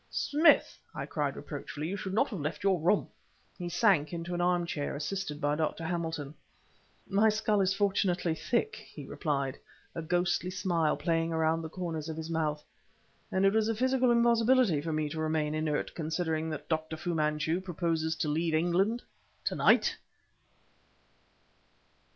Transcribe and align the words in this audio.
"Smith!" 0.09 0.79
I 0.95 1.05
cried 1.05 1.35
reproachfully 1.35 1.87
"you 1.87 1.95
should 1.95 2.15
not 2.15 2.29
have 2.29 2.39
left 2.39 2.63
your 2.63 2.79
room!" 2.79 3.07
He 3.59 3.69
sank 3.69 4.11
into 4.13 4.33
an 4.33 4.41
arm 4.41 4.65
chair, 4.65 4.95
assisted 4.95 5.39
by 5.39 5.53
Dr. 5.55 5.83
Hamilton. 5.85 6.33
"My 7.07 7.29
skull 7.29 7.61
is 7.61 7.75
fortunately 7.75 8.33
thick!" 8.33 8.77
he 8.77 9.05
replied, 9.05 9.59
a 9.93 10.01
ghostly 10.01 10.49
smile 10.49 10.97
playing 10.97 11.31
around 11.31 11.61
the 11.61 11.69
corners 11.69 12.09
of 12.09 12.17
his 12.17 12.31
mouth 12.31 12.63
"and 13.31 13.45
it 13.45 13.53
was 13.53 13.67
a 13.69 13.75
physical 13.75 14.09
impossibility 14.09 14.81
for 14.81 14.91
me 14.91 15.07
to 15.07 15.19
remain 15.21 15.53
inert 15.53 15.93
considering 15.93 16.49
that 16.49 16.67
Dr. 16.67 16.97
Fu 16.97 17.13
Manchu 17.13 17.61
proposes 17.61 18.15
to 18.15 18.27
leave 18.27 18.55
England 18.55 19.03
to 19.43 19.53
night!" 19.53 19.97